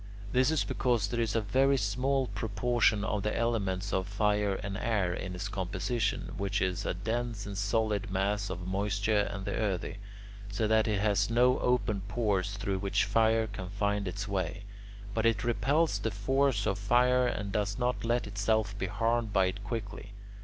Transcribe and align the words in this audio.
This 0.31 0.49
is 0.49 0.63
because 0.63 1.09
there 1.09 1.21
is 1.21 1.35
a 1.35 1.41
very 1.41 1.77
small 1.77 2.25
proportion 2.25 3.03
of 3.03 3.21
the 3.21 3.37
elements 3.37 3.93
of 3.93 4.07
fire 4.07 4.55
and 4.63 4.75
air 4.75 5.13
in 5.13 5.35
its 5.35 5.47
composition, 5.47 6.31
which 6.37 6.59
is 6.59 6.87
a 6.87 6.95
dense 6.95 7.45
and 7.45 7.55
solid 7.55 8.09
mass 8.09 8.49
of 8.49 8.65
moisture 8.67 9.29
and 9.31 9.45
the 9.45 9.53
earthy, 9.53 9.97
so 10.51 10.67
that 10.67 10.87
it 10.87 11.01
has 11.01 11.29
no 11.29 11.59
open 11.59 12.01
pores 12.07 12.57
through 12.57 12.79
which 12.79 13.05
fire 13.05 13.45
can 13.45 13.69
find 13.69 14.07
its 14.07 14.27
way; 14.27 14.63
but 15.13 15.27
it 15.27 15.43
repels 15.43 15.99
the 15.99 16.09
force 16.09 16.65
of 16.65 16.79
fire 16.79 17.27
and 17.27 17.51
does 17.51 17.77
not 17.77 18.03
let 18.03 18.25
itself 18.25 18.75
be 18.79 18.87
harmed 18.87 19.31
by 19.31 19.45
it 19.45 19.63
quickly. 19.63 20.13